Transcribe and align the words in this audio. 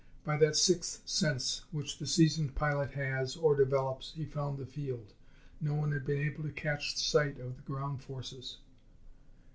By 0.23 0.35
that 0.37 0.55
sixth 0.55 1.07
sense 1.07 1.61
which 1.71 1.99
the 1.99 2.07
seasoned 2.07 2.55
pilot 2.55 2.89
has, 2.93 3.35
or 3.35 3.55
develops, 3.55 4.13
he 4.13 4.25
found 4.25 4.57
the 4.57 4.65
field. 4.65 5.13
No 5.59 5.75
one 5.75 5.91
had 5.91 6.07
been 6.07 6.17
able 6.23 6.41
to 6.41 6.49
catch 6.51 6.97
sight 6.97 7.39
of 7.39 7.55
the 7.55 7.61
ground 7.61 8.01
forces. 8.01 8.57